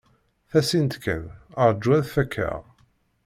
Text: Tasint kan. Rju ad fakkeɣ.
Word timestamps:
Tasint 0.49 0.93
kan. 1.03 1.23
Rju 1.69 1.91
ad 1.97 2.05
fakkeɣ. 2.13 2.57